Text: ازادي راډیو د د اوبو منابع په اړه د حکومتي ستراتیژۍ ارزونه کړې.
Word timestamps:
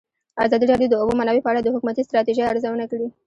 ازادي 0.45 0.65
راډیو 0.71 0.89
د 0.91 0.93
د 0.93 0.95
اوبو 1.01 1.13
منابع 1.19 1.41
په 1.43 1.49
اړه 1.51 1.61
د 1.63 1.67
حکومتي 1.75 2.01
ستراتیژۍ 2.07 2.43
ارزونه 2.47 2.85
کړې. 2.91 3.07